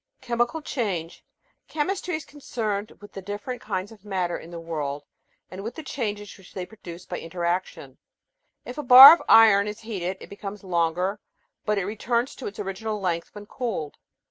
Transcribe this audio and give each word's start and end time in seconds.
Chemical 0.19 0.63
Change 0.63 1.23
Chemistry 1.67 2.15
is 2.15 2.25
concerned 2.25 2.91
with 3.01 3.11
the 3.13 3.21
different 3.21 3.61
kinds 3.61 3.91
of 3.91 4.03
matter 4.03 4.35
in 4.35 4.49
the 4.49 4.59
world 4.59 5.05
and 5.51 5.63
with 5.63 5.75
the 5.75 5.83
changes 5.83 6.35
which 6.39 6.55
they 6.55 6.65
produce 6.65 7.05
by 7.05 7.19
interaction, 7.19 7.99
If 8.65 8.79
a 8.79 8.83
bar 8.83 9.13
of 9.13 9.21
iron 9.29 9.67
is 9.67 9.81
heated 9.81 10.17
it 10.19 10.27
becomes 10.27 10.63
longer, 10.63 11.19
but 11.65 11.77
it 11.77 11.85
returns 11.85 12.33
to 12.37 12.47
its 12.47 12.57
original 12.57 12.99
length 12.99 13.35
when 13.35 13.45
cooled. 13.45 13.99